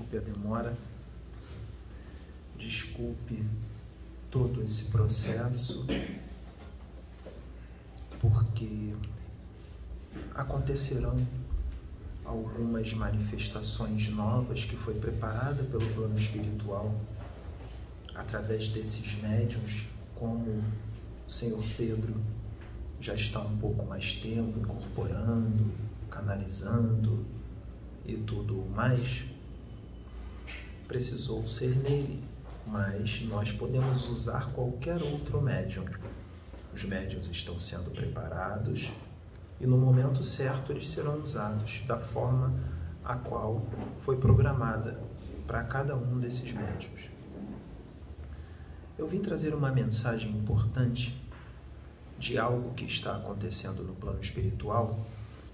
[0.00, 0.78] Desculpe a demora,
[2.56, 3.44] desculpe
[4.30, 5.86] todo esse processo,
[8.18, 8.94] porque
[10.34, 11.16] acontecerão
[12.24, 16.94] algumas manifestações novas que foi preparada pelo plano espiritual
[18.14, 20.62] através desses médiums, como
[21.26, 22.14] o Senhor Pedro
[23.02, 25.70] já está um pouco mais tempo incorporando,
[26.10, 27.24] canalizando
[28.06, 29.24] e tudo mais,
[30.90, 32.20] precisou ser nele,
[32.66, 35.84] mas nós podemos usar qualquer outro médium.
[36.74, 38.90] Os médiums estão sendo preparados
[39.60, 42.52] e no momento certo eles serão usados da forma
[43.04, 43.64] a qual
[44.00, 45.00] foi programada
[45.46, 47.02] para cada um desses médiums.
[48.98, 51.16] Eu vim trazer uma mensagem importante
[52.18, 54.98] de algo que está acontecendo no plano espiritual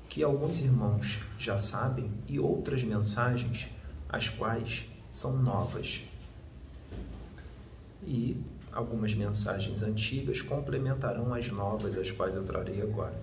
[0.08, 3.68] que alguns irmãos já sabem e outras mensagens
[4.08, 6.04] as quais são novas.
[8.06, 8.38] E
[8.70, 13.18] algumas mensagens antigas complementarão as novas, as quais eu trarei agora.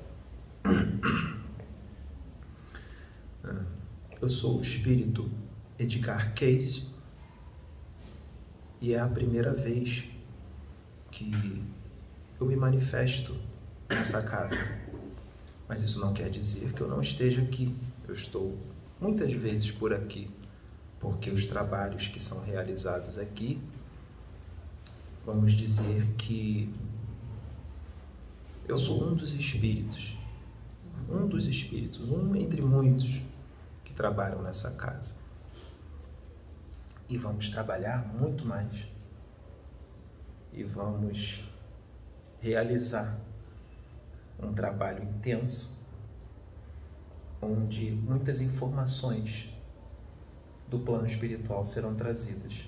[4.19, 5.29] Eu sou o espírito
[5.77, 6.87] Edgar Case
[8.81, 10.05] e é a primeira vez
[11.11, 11.63] que
[12.39, 13.37] eu me manifesto
[13.87, 14.57] nessa casa.
[15.69, 17.75] Mas isso não quer dizer que eu não esteja aqui.
[18.07, 18.57] Eu estou
[18.99, 20.27] muitas vezes por aqui,
[21.03, 23.61] porque os trabalhos que são realizados aqui,
[25.23, 26.73] vamos dizer que
[28.67, 30.23] eu sou um dos espíritos
[31.09, 33.21] um dos espíritos, um entre muitos
[33.83, 35.15] que trabalham nessa casa.
[37.09, 38.87] E vamos trabalhar muito mais.
[40.51, 41.43] E vamos
[42.39, 43.17] realizar
[44.39, 45.79] um trabalho intenso,
[47.41, 49.52] onde muitas informações
[50.67, 52.67] do plano espiritual serão trazidas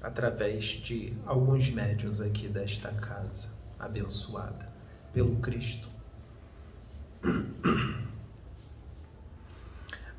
[0.00, 4.72] através de alguns médiuns aqui desta casa abençoada
[5.12, 5.88] pelo Cristo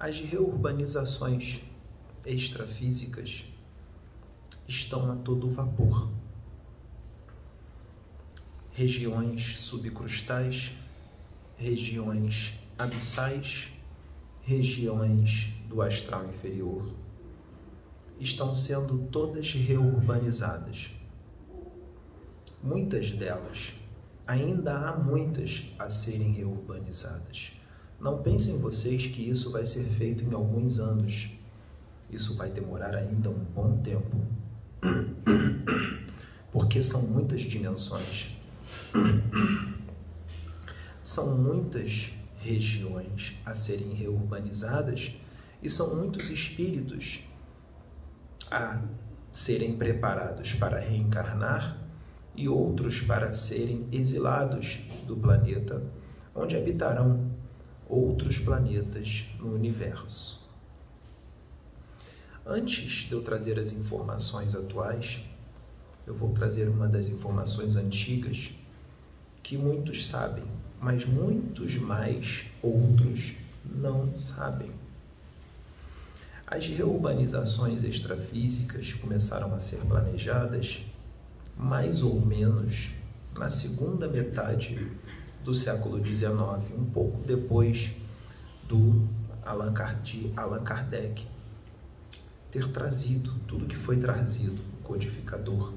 [0.01, 1.61] as reurbanizações
[2.25, 3.45] extrafísicas
[4.67, 6.09] estão a todo vapor.
[8.71, 10.71] Regiões subcrustais,
[11.55, 13.67] regiões abissais,
[14.43, 16.93] regiões do astral inferior
[18.19, 20.91] estão sendo todas reurbanizadas.
[22.61, 23.73] Muitas delas
[24.27, 27.53] ainda há muitas a serem reurbanizadas.
[27.99, 31.29] Não pensem vocês que isso vai ser feito em alguns anos.
[32.09, 34.17] Isso vai demorar ainda um bom tempo.
[36.51, 38.35] Porque são muitas dimensões.
[41.01, 45.15] São muitas regiões a serem reurbanizadas
[45.61, 47.21] e são muitos espíritos
[48.49, 48.81] a
[49.31, 51.77] serem preparados para reencarnar
[52.35, 55.83] e outros para serem exilados do planeta,
[56.33, 57.31] onde habitarão
[57.87, 60.49] outros planetas no universo.
[62.45, 65.21] Antes de eu trazer as informações atuais,
[66.07, 68.51] eu vou trazer uma das informações antigas
[69.43, 70.43] que muitos sabem,
[70.81, 74.71] mas muitos mais outros não sabem.
[76.47, 80.81] As reurbanizações extrafísicas começaram a ser planejadas
[81.55, 82.89] mais ou menos
[83.37, 84.91] na segunda metade
[85.43, 86.33] do século XIX,
[86.77, 87.91] um pouco depois
[88.67, 89.07] do
[89.45, 89.73] Allan
[90.63, 91.25] Kardec
[92.51, 95.73] ter trazido tudo que foi trazido, o codificador.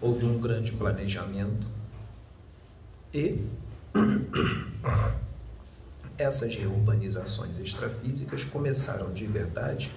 [0.00, 1.68] Houve um grande planejamento
[3.14, 3.46] e
[6.16, 9.92] essas reurbanizações extrafísicas começaram de verdade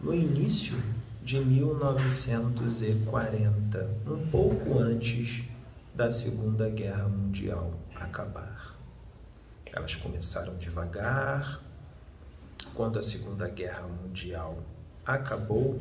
[0.00, 0.82] no início
[1.22, 5.44] de 1940, um pouco antes
[5.94, 8.76] da Segunda Guerra Mundial acabar.
[9.72, 11.62] Elas começaram devagar.
[12.74, 14.58] Quando a Segunda Guerra Mundial
[15.06, 15.80] acabou,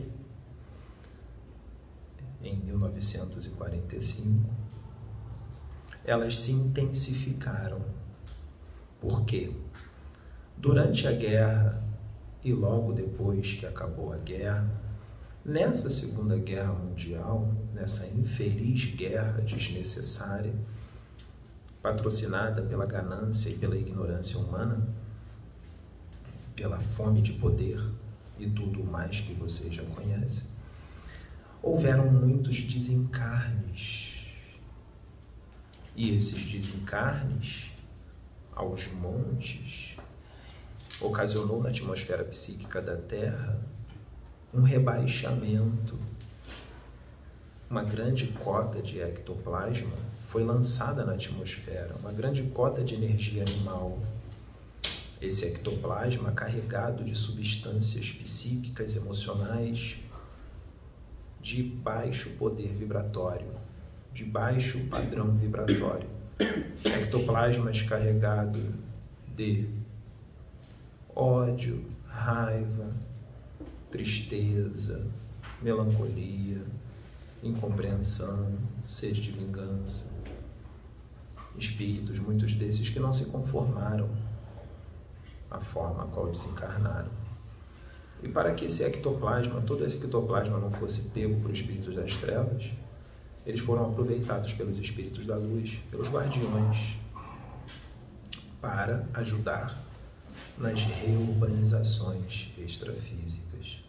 [2.42, 4.63] em 1945,
[6.06, 7.82] elas se intensificaram.
[9.00, 9.52] Por quê?
[10.58, 11.84] Durante a guerra
[12.44, 14.84] e logo depois que acabou a guerra,
[15.46, 20.54] Nessa Segunda Guerra Mundial, nessa infeliz guerra desnecessária,
[21.82, 24.88] patrocinada pela ganância e pela ignorância humana,
[26.56, 27.84] pela fome de poder
[28.40, 30.48] e tudo mais que você já conhece,
[31.62, 34.03] houveram muitos desencarnes.
[35.96, 37.72] E esses desencarnes,
[38.52, 39.96] aos montes,
[41.00, 43.60] ocasionou na atmosfera psíquica da Terra
[44.54, 46.00] um rebaixamento.
[47.70, 49.98] Uma grande cota de ectoplasma
[50.30, 54.00] foi lançada na atmosfera, uma grande cota de energia animal.
[55.22, 59.98] Esse ectoplasma carregado de substâncias psíquicas, emocionais,
[61.42, 63.52] de baixo poder vibratório,
[64.14, 66.08] de baixo padrão vibratório.
[66.84, 68.62] Ectoplasmas carregado
[69.36, 69.68] de
[71.16, 72.92] ódio, raiva,
[73.92, 75.08] tristeza,
[75.62, 76.64] melancolia,
[77.42, 80.12] incompreensão, sede de vingança.
[81.58, 84.10] Espíritos, muitos desses que não se conformaram
[85.50, 87.12] à forma a qual desencarnaram.
[88.24, 92.72] E para que esse ectoplasma, todo esse ectoplasma não fosse pego por espíritos das trevas,
[93.46, 96.96] eles foram aproveitados pelos espíritos da luz, pelos guardiões,
[98.62, 99.84] para ajudar
[100.58, 103.80] nas reurbanizações extrafísicas.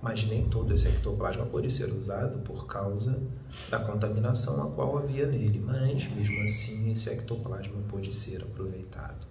[0.00, 3.22] Mas nem todo esse ectoplasma pode ser usado por causa
[3.70, 9.26] da contaminação a qual havia nele, mas mesmo assim esse ectoplasma pode ser aproveitado.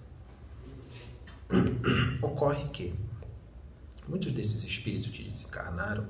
[2.21, 2.93] Ocorre que
[4.07, 6.07] muitos desses espíritos que desencarnaram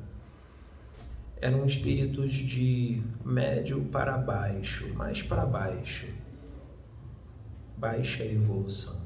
[1.41, 6.07] eram espíritos de médio para baixo, mais para baixo,
[7.77, 9.01] baixa evolução.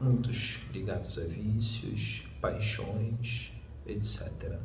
[0.00, 3.52] Muitos ligados a vícios, paixões,
[3.86, 4.58] etc.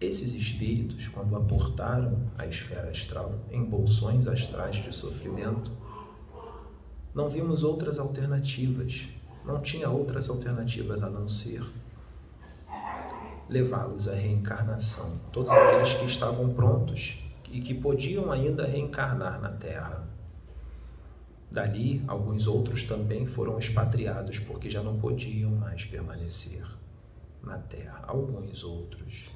[0.00, 5.70] Esses espíritos, quando aportaram a esfera astral em bolsões astrais de sofrimento,
[7.14, 9.08] não vimos outras alternativas,
[9.44, 11.62] não tinha outras alternativas a não ser
[13.48, 15.20] levá-los à reencarnação.
[15.32, 17.18] Todos aqueles que estavam prontos
[17.50, 20.06] e que podiam ainda reencarnar na Terra.
[21.50, 26.66] Dali, alguns outros também foram expatriados porque já não podiam mais permanecer
[27.42, 28.02] na Terra.
[28.06, 29.30] Alguns outros.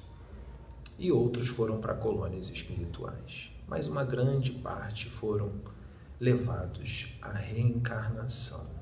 [0.98, 3.50] E outros foram para colônias espirituais.
[3.66, 5.52] Mas uma grande parte foram
[6.18, 8.79] levados à reencarnação.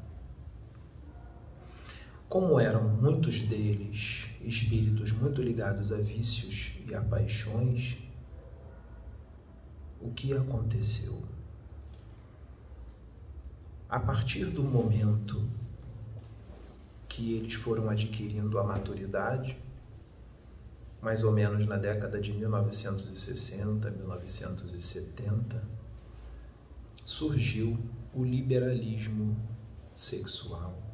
[2.28, 7.96] Como eram muitos deles espíritos muito ligados a vícios e a paixões,
[9.98, 11.22] o que aconteceu?
[13.88, 15.48] A partir do momento
[17.08, 19.58] que eles foram adquirindo a maturidade,
[21.00, 25.66] mais ou menos na década de 1960, 1970,
[27.06, 27.78] surgiu
[28.12, 29.34] o liberalismo
[29.94, 30.87] sexual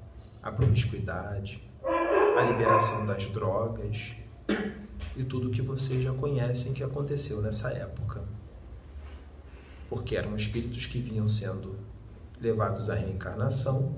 [0.45, 1.59] a promiscuidade,
[2.39, 4.13] a liberação das drogas
[5.17, 8.23] e tudo que vocês já conhecem que aconteceu nessa época.
[9.89, 11.79] Porque eram espíritos que vinham sendo
[12.39, 13.97] levados à reencarnação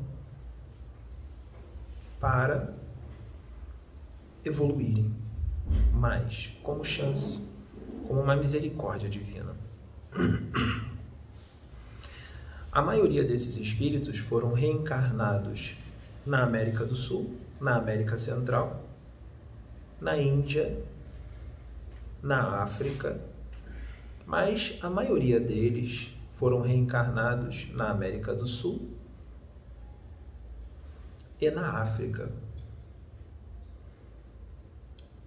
[2.20, 2.76] para
[4.44, 5.12] evoluírem
[5.92, 7.50] mais, como chance,
[8.06, 9.56] como uma misericórdia divina.
[12.70, 15.74] A maioria desses espíritos foram reencarnados
[16.26, 18.84] na América do Sul, na América Central,
[20.00, 20.84] na Índia,
[22.20, 23.20] na África,
[24.26, 28.90] mas a maioria deles foram reencarnados na América do Sul
[31.40, 32.32] e na África.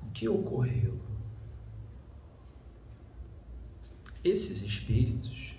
[0.01, 1.00] O que ocorreu?
[4.22, 5.56] Esses espíritos,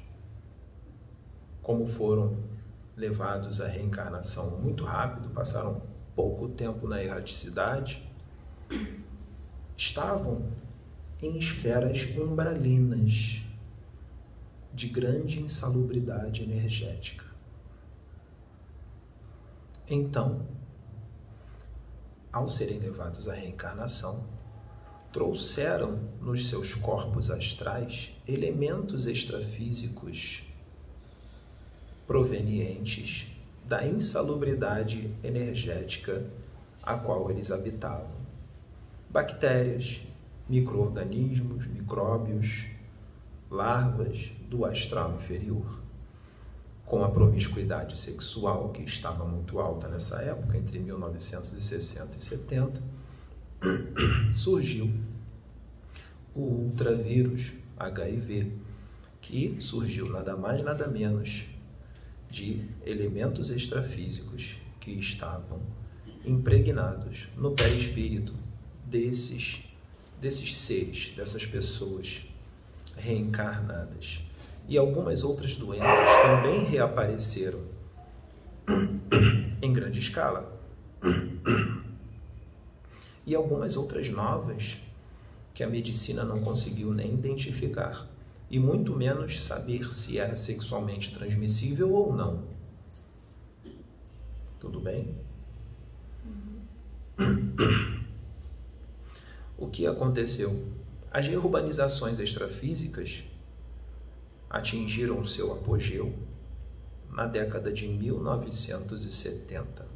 [1.63, 2.50] como foram
[3.01, 5.83] levados à reencarnação muito rápido, passaram
[6.15, 8.07] pouco tempo na erraticidade,
[9.77, 10.53] estavam
[11.23, 13.41] em esferas umbralinas
[14.73, 17.25] de grande insalubridade energética.
[19.89, 20.47] Então,
[22.33, 24.25] ao serem levados à reencarnação,
[25.13, 30.50] trouxeram nos seus corpos astrais elementos extrafísicos
[32.11, 33.29] provenientes
[33.65, 36.27] da insalubridade energética
[36.83, 38.11] a qual eles habitavam.
[39.09, 40.01] Bactérias,
[40.49, 42.65] microorganismos, micróbios,
[43.49, 45.81] larvas do astral inferior.
[46.85, 52.83] Com a promiscuidade sexual que estava muito alta nessa época, entre 1960 e 70,
[54.35, 54.93] surgiu
[56.35, 58.53] o ultravírus HIV,
[59.21, 61.50] que surgiu nada mais nada menos
[62.31, 65.61] de elementos extrafísicos que estavam
[66.25, 68.35] impregnados no perispírito
[68.87, 69.65] desses
[70.21, 72.21] desses seres, dessas pessoas
[72.97, 74.21] reencarnadas.
[74.69, 77.61] E algumas outras doenças também reapareceram
[79.63, 80.61] em grande escala.
[83.27, 84.77] E algumas outras novas
[85.55, 88.09] que a medicina não conseguiu nem identificar,
[88.51, 92.49] e muito menos saber se era sexualmente transmissível ou não.
[94.59, 95.17] Tudo bem?
[99.57, 100.69] O que aconteceu?
[101.13, 103.23] As reurbanizações extrafísicas
[104.49, 106.13] atingiram seu apogeu
[107.09, 109.89] na década de 1970.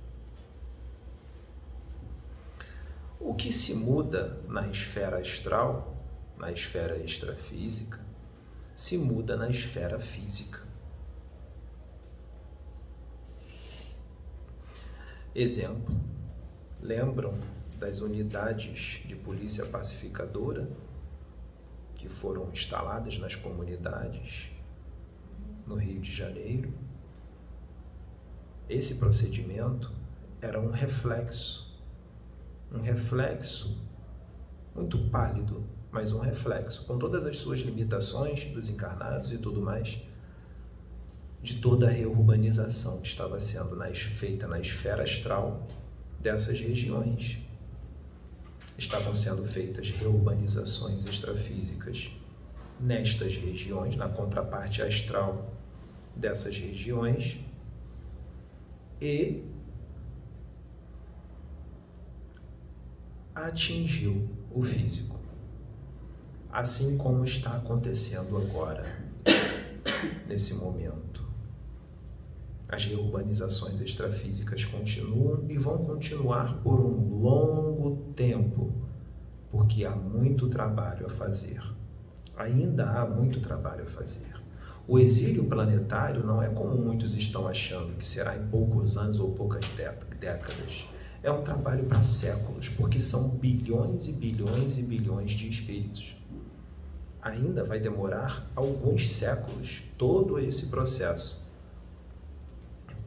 [3.19, 5.97] O que se muda na esfera astral,
[6.37, 8.05] na esfera extrafísica,
[8.75, 10.61] se muda na esfera física.
[15.35, 15.95] Exemplo:
[16.81, 17.39] lembram
[17.79, 20.69] das unidades de polícia pacificadora
[21.95, 24.51] que foram instaladas nas comunidades
[25.67, 26.73] no Rio de Janeiro?
[28.69, 29.93] Esse procedimento
[30.41, 31.81] era um reflexo,
[32.73, 33.83] um reflexo
[34.75, 35.65] muito pálido,
[35.95, 39.97] mas um reflexo, com todas as suas limitações dos encarnados e tudo mais,
[41.41, 45.69] de toda a reurbanização que estava sendo feita na esfera astral
[46.19, 47.39] dessas regiões.
[48.77, 52.11] Estavam sendo feitas reurbanizações extrafísicas
[52.81, 55.55] nestas regiões, na contraparte astral
[56.17, 57.39] dessas regiões,
[59.01, 59.45] e
[63.33, 65.24] atingiu o físico.
[66.55, 68.87] Assim como está acontecendo agora,
[70.29, 71.21] nesse momento.
[72.69, 78.73] As reurbanizações extrafísicas continuam e vão continuar por um longo tempo,
[79.51, 81.61] porque há muito trabalho a fazer.
[82.37, 84.41] Ainda há muito trabalho a fazer.
[84.87, 89.33] O exílio planetário não é como muitos estão achando, que será em poucos anos ou
[89.33, 89.67] poucas
[90.21, 90.89] décadas.
[91.21, 96.15] É um trabalho para séculos, porque são bilhões e bilhões e bilhões de espíritos.
[97.25, 101.45] Ainda vai demorar alguns séculos todo esse processo.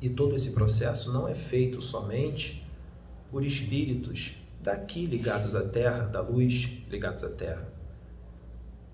[0.01, 2.67] E todo esse processo não é feito somente
[3.31, 7.71] por espíritos daqui ligados à Terra, da luz ligados à Terra.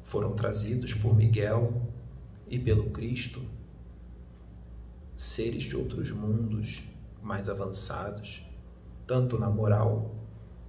[0.04, 1.82] Foram trazidos por Miguel,
[2.54, 3.42] e pelo Cristo,
[5.16, 6.84] seres de outros mundos
[7.20, 8.46] mais avançados,
[9.08, 10.14] tanto na moral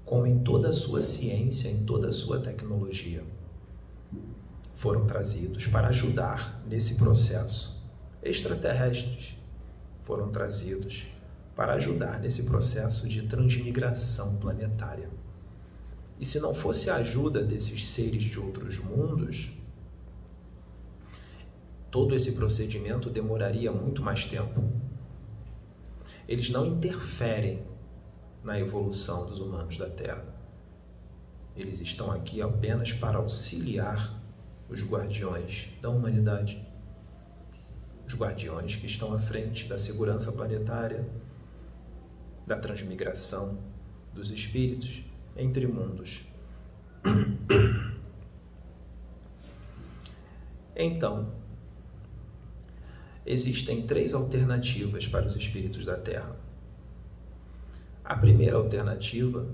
[0.04, 3.23] como em toda a sua ciência, em toda a sua tecnologia,
[4.85, 7.83] foram trazidos para ajudar nesse processo.
[8.23, 9.35] Extraterrestres
[10.03, 11.05] foram trazidos
[11.57, 15.09] para ajudar nesse processo de transmigração planetária.
[16.21, 19.53] E se não fosse a ajuda desses seres de outros mundos,
[21.91, 24.71] todo esse procedimento demoraria muito mais tempo.
[26.29, 27.64] Eles não interferem
[28.43, 30.26] na evolução dos humanos da Terra.
[31.57, 34.23] Eles estão aqui apenas para auxiliar
[34.68, 36.66] os guardiões da humanidade,
[38.06, 41.06] os guardiões que estão à frente da segurança planetária,
[42.47, 43.59] da transmigração
[44.12, 45.02] dos espíritos
[45.37, 46.23] entre mundos.
[50.76, 51.33] Então,
[53.25, 56.35] existem três alternativas para os espíritos da Terra.
[58.04, 59.47] A primeira alternativa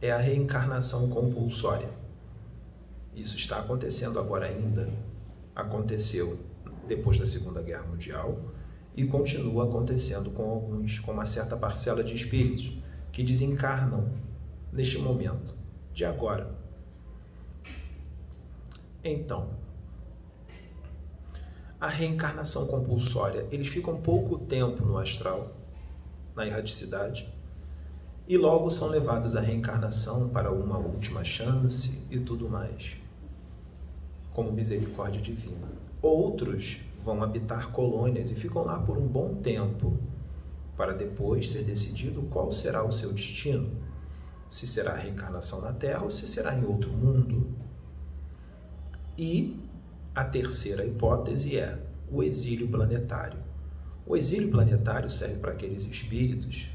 [0.00, 1.99] é a reencarnação compulsória.
[3.20, 4.90] Isso está acontecendo agora ainda.
[5.54, 6.40] Aconteceu
[6.88, 8.38] depois da Segunda Guerra Mundial
[8.96, 12.72] e continua acontecendo com alguns, com uma certa parcela de espíritos
[13.12, 14.10] que desencarnam
[14.72, 15.54] neste momento,
[15.92, 16.58] de agora.
[19.04, 19.50] Então,
[21.78, 23.46] a reencarnação compulsória.
[23.50, 25.54] Eles ficam pouco tempo no astral,
[26.34, 27.30] na erraticidade,
[28.26, 32.99] e logo são levados à reencarnação para uma última chance e tudo mais,
[34.32, 35.68] como misericórdia divina.
[36.02, 39.98] Outros vão habitar colônias e ficam lá por um bom tempo,
[40.76, 43.70] para depois ser decidido qual será o seu destino.
[44.48, 47.54] Se será a reencarnação na Terra ou se será em outro mundo.
[49.16, 49.60] E
[50.14, 51.78] a terceira hipótese é
[52.10, 53.38] o exílio planetário.
[54.06, 56.68] O exílio planetário serve para aqueles espíritos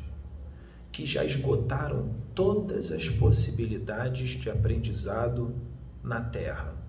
[0.91, 5.53] que já esgotaram todas as possibilidades de aprendizado
[6.01, 6.85] na Terra.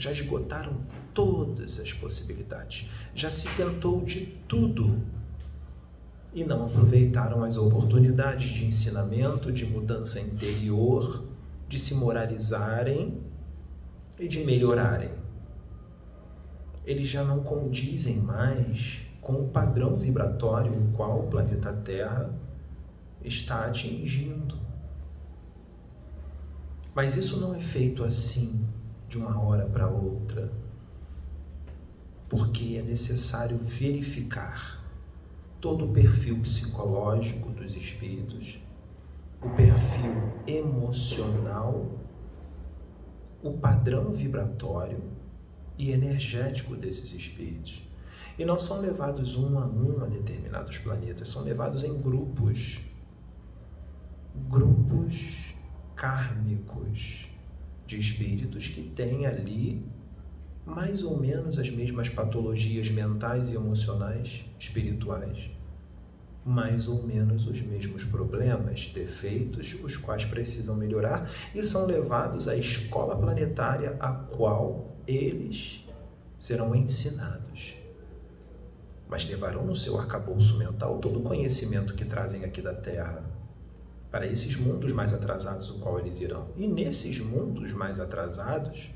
[0.00, 0.72] Já esgotaram
[1.12, 2.88] todas as possibilidades.
[3.14, 4.98] Já se tentou de tudo
[6.32, 11.22] e não aproveitaram as oportunidades de ensinamento, de mudança interior,
[11.68, 13.20] de se moralizarem
[14.18, 15.10] e de melhorarem.
[16.86, 22.30] eles já não condizem mais com o padrão vibratório o qual o planeta Terra
[23.22, 24.58] está atingindo.
[26.94, 28.66] Mas isso não é feito assim,
[29.10, 30.52] de uma hora para outra,
[32.28, 34.80] porque é necessário verificar
[35.60, 38.62] todo o perfil psicológico dos espíritos,
[39.42, 41.88] o perfil emocional,
[43.42, 45.02] o padrão vibratório
[45.76, 47.82] e energético desses espíritos.
[48.38, 52.80] E não são levados um a um a determinados planetas, são levados em grupos.
[54.48, 55.52] Grupos
[55.96, 57.29] kármicos
[57.90, 59.84] de espíritos que têm ali
[60.64, 65.50] mais ou menos as mesmas patologias mentais e emocionais, espirituais,
[66.44, 72.56] mais ou menos os mesmos problemas, defeitos, os quais precisam melhorar e são levados à
[72.56, 75.84] escola planetária a qual eles
[76.38, 77.74] serão ensinados.
[79.08, 83.39] Mas levarão no seu arcabouço mental todo o conhecimento que trazem aqui da Terra
[84.10, 86.48] para esses mundos mais atrasados, o qual eles irão.
[86.56, 88.90] E nesses mundos mais atrasados,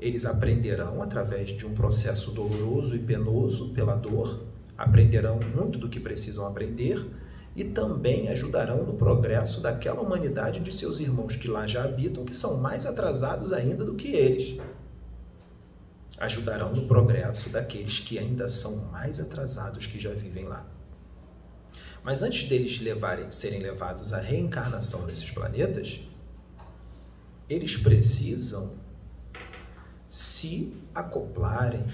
[0.00, 4.42] eles aprenderão através de um processo doloroso e penoso pela dor,
[4.76, 7.06] aprenderão muito do que precisam aprender
[7.54, 12.34] e também ajudarão no progresso daquela humanidade de seus irmãos que lá já habitam, que
[12.34, 14.58] são mais atrasados ainda do que eles.
[16.18, 20.64] Ajudarão no progresso daqueles que ainda são mais atrasados que já vivem lá.
[22.02, 26.00] Mas antes deles levarem, serem levados à reencarnação nesses planetas,
[27.48, 28.72] eles precisam
[30.06, 31.84] se acoplarem,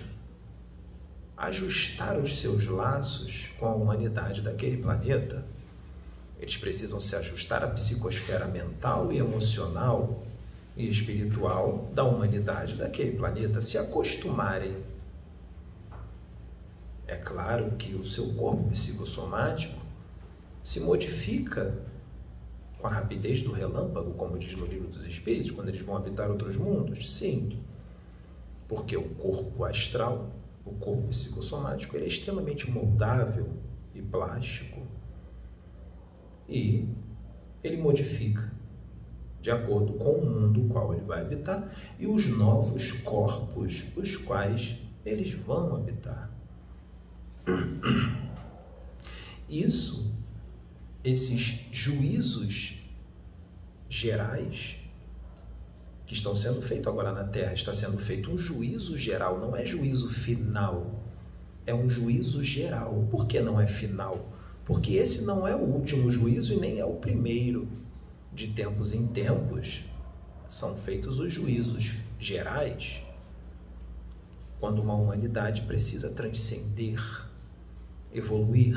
[1.37, 5.45] ajustar os seus laços com a humanidade daquele planeta.
[6.39, 10.25] Eles precisam se ajustar à psicosfera mental e emocional
[10.77, 14.77] e espiritual da humanidade daquele planeta, se acostumarem.
[17.07, 19.86] É claro que o seu corpo psicossomático
[20.67, 21.79] se modifica
[22.81, 26.29] com a rapidez do relâmpago, como diz no livro dos Espíritos, quando eles vão habitar
[26.29, 27.09] outros mundos?
[27.09, 27.61] Sim,
[28.67, 30.29] porque o corpo astral,
[30.65, 33.49] o corpo psicossomático, ele é extremamente moldável
[33.95, 34.81] e plástico
[36.49, 36.89] e
[37.63, 38.51] ele modifica
[39.41, 44.17] de acordo com o mundo o qual ele vai habitar e os novos corpos os
[44.17, 46.29] quais eles vão habitar.
[49.49, 50.16] Isso
[51.07, 52.83] esses juízos
[53.89, 54.77] gerais
[56.05, 59.65] que estão sendo feitos agora na Terra, está sendo feito um juízo geral, não é
[59.65, 61.05] juízo final,
[61.65, 63.07] é um juízo geral.
[63.09, 64.33] Por que não é final?
[64.65, 67.69] Porque esse não é o último juízo e nem é o primeiro.
[68.33, 69.85] De tempos em tempos
[70.49, 73.01] são feitos os juízos gerais
[74.59, 77.01] quando uma humanidade precisa transcender,
[78.13, 78.77] evoluir,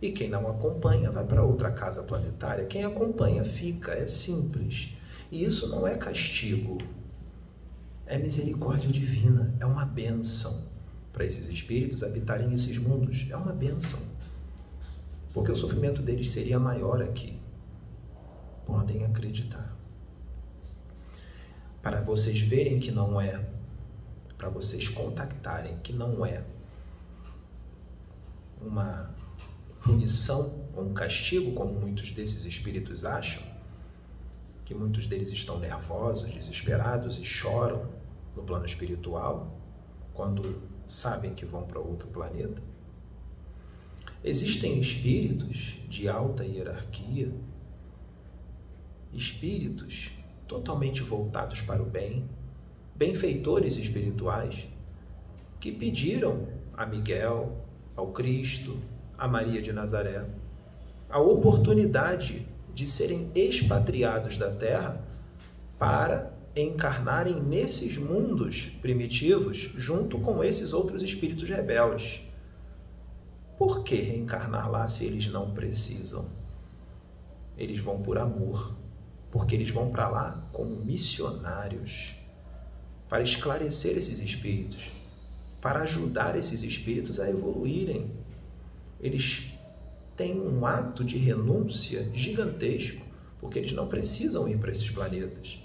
[0.00, 2.64] e quem não acompanha vai para outra casa planetária.
[2.64, 4.96] Quem acompanha fica, é simples.
[5.30, 6.78] E isso não é castigo,
[8.06, 10.68] é misericórdia divina, é uma benção
[11.12, 13.26] para esses espíritos habitarem esses mundos.
[13.30, 14.00] É uma benção.
[15.34, 17.38] Porque o sofrimento deles seria maior aqui.
[18.66, 19.76] Podem acreditar.
[21.82, 23.44] Para vocês verem que não é,
[24.36, 26.42] para vocês contactarem que não é
[28.60, 29.14] uma
[29.82, 33.42] punição ou um castigo, como muitos desses espíritos acham,
[34.64, 37.88] que muitos deles estão nervosos, desesperados e choram
[38.36, 39.58] no plano espiritual
[40.14, 42.62] quando sabem que vão para outro planeta.
[44.22, 47.32] Existem espíritos de alta hierarquia,
[49.12, 50.10] espíritos
[50.46, 52.28] totalmente voltados para o bem,
[52.94, 54.66] benfeitores espirituais,
[55.58, 57.64] que pediram a Miguel,
[57.96, 58.78] ao Cristo,
[59.20, 60.26] a Maria de Nazaré
[61.10, 65.04] a oportunidade de serem expatriados da terra
[65.78, 72.22] para encarnarem nesses mundos primitivos junto com esses outros espíritos rebeldes.
[73.58, 76.26] Por que reencarnar lá se eles não precisam?
[77.58, 78.74] Eles vão por amor,
[79.30, 82.14] porque eles vão para lá como missionários
[83.08, 84.90] para esclarecer esses espíritos,
[85.60, 88.10] para ajudar esses espíritos a evoluírem
[89.00, 89.52] eles
[90.16, 93.04] têm um ato de renúncia gigantesco,
[93.40, 95.58] porque eles não precisam ir para esses planetas.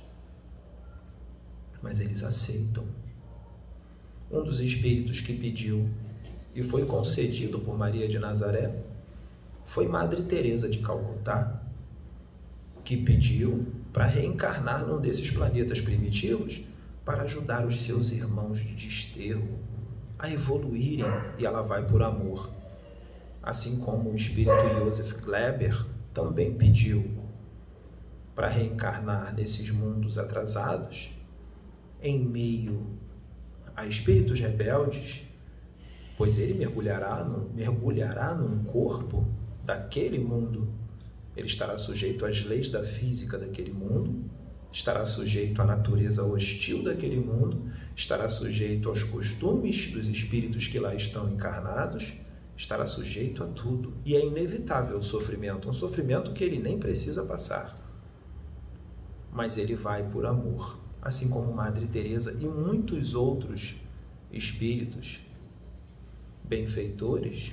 [1.82, 2.86] Mas eles aceitam.
[4.32, 5.89] Um dos espíritos que pediu
[6.54, 8.82] e foi concedido por Maria de Nazaré
[9.65, 11.62] foi Madre Teresa de Calcutá,
[12.84, 16.62] que pediu para reencarnar num desses planetas primitivos
[17.04, 19.60] para ajudar os seus irmãos de desterro
[20.17, 21.06] a evoluírem
[21.38, 22.55] e ela vai por amor.
[23.45, 27.05] Assim como o espírito Joseph Kleber também pediu
[28.34, 31.12] para reencarnar nesses mundos atrasados,
[32.01, 32.97] em meio
[33.75, 35.21] a espíritos rebeldes,
[36.17, 39.23] pois ele mergulhará, no, mergulhará num corpo
[39.63, 40.67] daquele mundo.
[41.38, 44.25] Ele estará sujeito às leis da física daquele mundo,
[44.71, 50.95] estará sujeito à natureza hostil daquele mundo, estará sujeito aos costumes dos espíritos que lá
[50.95, 52.12] estão encarnados,
[52.58, 53.94] estará sujeito a tudo.
[54.06, 57.78] E é inevitável o sofrimento, um sofrimento que ele nem precisa passar.
[59.32, 63.76] Mas ele vai por amor, assim como Madre Teresa e muitos outros
[64.32, 65.20] espíritos
[66.44, 67.52] benfeitores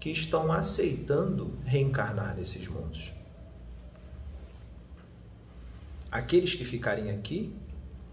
[0.00, 3.12] que estão aceitando reencarnar nesses mundos.
[6.10, 7.52] Aqueles que ficarem aqui,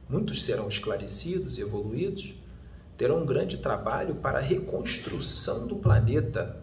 [0.10, 2.34] muitos serão esclarecidos e evoluídos,
[2.98, 6.62] terão um grande trabalho para a reconstrução do planeta.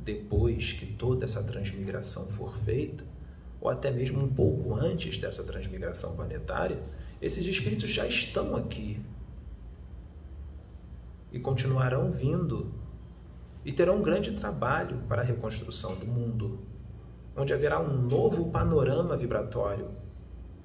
[0.00, 3.04] Depois que toda essa transmigração for feita,
[3.60, 6.82] ou até mesmo um pouco antes dessa transmigração planetária,
[7.20, 9.00] esses espíritos já estão aqui
[11.32, 12.72] e continuarão vindo
[13.64, 16.60] e terão um grande trabalho para a reconstrução do mundo,
[17.34, 19.88] onde haverá um novo panorama vibratório,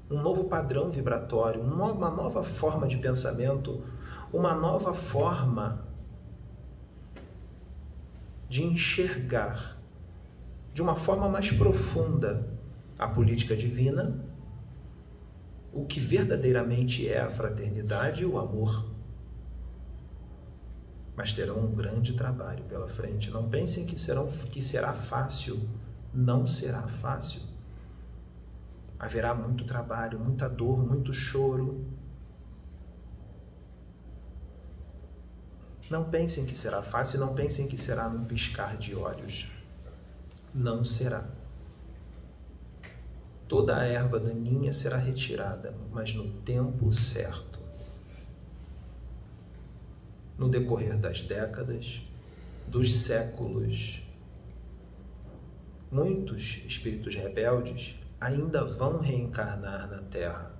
[0.10, 3.84] um novo padrão vibratório, uma nova forma de pensamento,
[4.34, 5.86] uma nova forma
[8.48, 9.78] de enxergar
[10.74, 12.48] de uma forma mais profunda
[12.98, 14.26] a política divina,
[15.72, 18.90] o que verdadeiramente é a fraternidade e o amor
[21.20, 23.30] mas terão um grande trabalho pela frente.
[23.30, 25.60] Não pensem que, serão, que será fácil.
[26.14, 27.42] Não será fácil.
[29.00, 31.86] Haverá muito trabalho, muita dor, muito choro.
[35.90, 39.50] Não pensem que será fácil, não pensem que será num piscar de olhos.
[40.54, 41.26] Não será.
[43.48, 47.60] Toda a erva daninha será retirada, mas no tempo certo
[50.40, 52.02] no decorrer das décadas,
[52.66, 54.02] dos séculos.
[55.92, 60.52] Muitos espíritos rebeldes ainda vão reencarnar na Terra,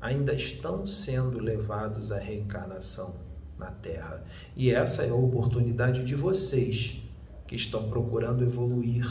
[0.00, 3.16] ainda estão sendo levados à reencarnação
[3.58, 4.24] na Terra.
[4.56, 7.02] E essa é a oportunidade de vocês
[7.46, 9.06] que estão procurando evoluir.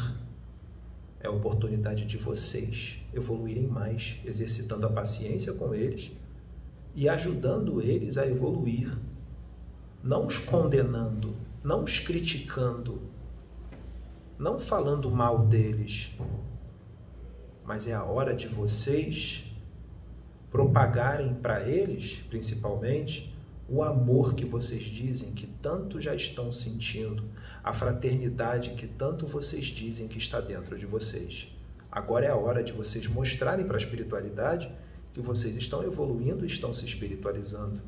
[1.19, 6.11] É a oportunidade de vocês evoluírem mais, exercitando a paciência com eles
[6.93, 8.91] e ajudando eles a evoluir
[10.03, 13.01] não os condenando, não os criticando,
[14.37, 16.11] não falando mal deles,
[17.65, 19.43] mas é a hora de vocês
[20.51, 23.33] propagarem para eles, principalmente,
[23.67, 27.23] o amor que vocês dizem que tanto já estão sentindo,
[27.63, 31.47] a fraternidade que tanto vocês dizem que está dentro de vocês.
[31.91, 34.71] Agora é a hora de vocês mostrarem para a espiritualidade
[35.13, 37.81] que vocês estão evoluindo e estão se espiritualizando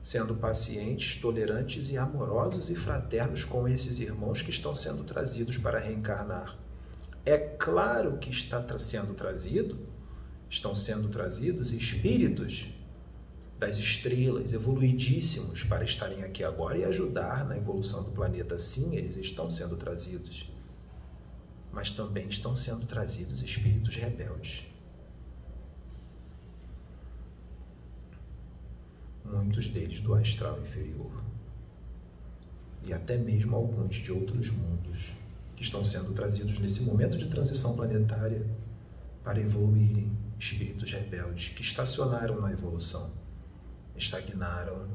[0.00, 5.78] sendo pacientes, tolerantes e amorosos e fraternos com esses irmãos que estão sendo trazidos para
[5.78, 6.56] reencarnar.
[7.28, 9.78] É claro que está sendo trazido,
[10.48, 12.70] estão sendo trazidos espíritos
[13.58, 18.56] das estrelas, evoluidíssimos para estarem aqui agora e ajudar na evolução do planeta.
[18.56, 20.50] Sim, eles estão sendo trazidos.
[21.70, 24.64] Mas também estão sendo trazidos espíritos rebeldes
[29.22, 31.12] muitos deles do astral inferior,
[32.86, 35.10] e até mesmo alguns de outros mundos
[35.58, 38.46] que estão sendo trazidos nesse momento de transição planetária
[39.24, 40.16] para evoluírem.
[40.38, 43.12] Espíritos rebeldes que estacionaram na evolução,
[43.96, 44.88] estagnaram.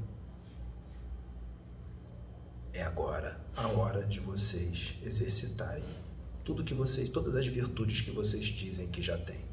[2.71, 5.84] É agora a hora de vocês exercitarem
[6.45, 9.43] tudo que vocês, todas as virtudes que vocês dizem que já têm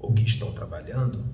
[0.00, 1.24] ou que estão trabalhando.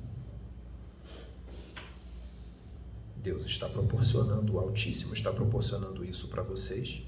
[3.17, 7.03] Deus está proporcionando, o Altíssimo está proporcionando isso para vocês,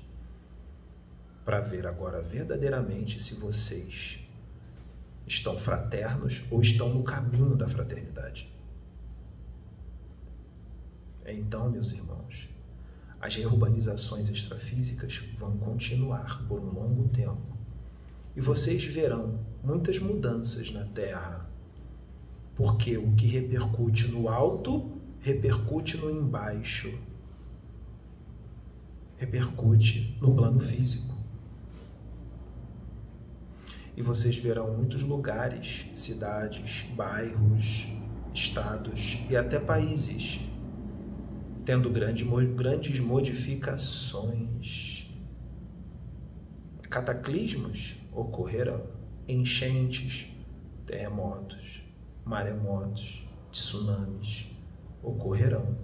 [1.49, 4.19] para ver agora verdadeiramente se vocês
[5.27, 8.53] estão fraternos ou estão no caminho da fraternidade.
[11.25, 12.51] Então, meus irmãos,
[13.19, 17.57] as reurbanizações extrafísicas vão continuar por um longo tempo.
[18.37, 21.49] E vocês verão muitas mudanças na Terra,
[22.57, 26.93] porque o que repercute no alto repercute no embaixo,
[29.17, 31.18] repercute no plano físico.
[33.99, 37.89] E vocês verão muitos lugares, cidades, bairros,
[38.33, 40.39] estados e até países
[41.65, 45.11] tendo grande, grandes modificações.
[46.89, 48.87] Cataclismos ocorrerão,
[49.27, 50.29] enchentes,
[50.87, 51.83] terremotos,
[52.25, 54.47] maremotos, tsunamis
[55.03, 55.77] ocorrerão.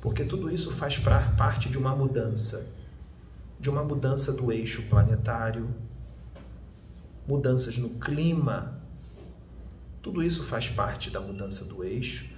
[0.00, 2.74] Porque tudo isso faz parte de uma mudança,
[3.60, 5.72] de uma mudança do eixo planetário,
[7.28, 8.80] mudanças no clima.
[10.00, 12.30] Tudo isso faz parte da mudança do eixo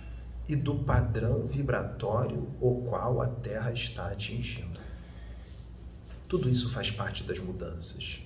[0.49, 4.81] e do padrão vibratório o qual a Terra está atingindo.
[6.29, 8.21] Tudo isso faz parte das mudanças.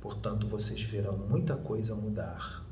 [0.00, 2.64] Portanto, vocês verão muita coisa mudar.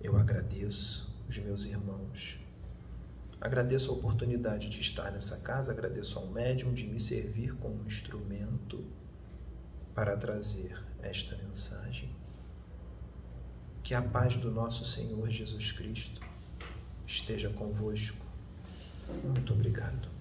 [0.00, 2.38] Eu agradeço os meus irmãos.
[3.40, 8.84] Agradeço a oportunidade de estar nessa casa, agradeço ao médium de me servir como instrumento
[9.94, 12.10] para trazer esta mensagem.
[13.82, 16.20] Que a paz do nosso Senhor Jesus Cristo
[17.06, 18.26] esteja convosco.
[19.24, 20.17] Muito obrigado.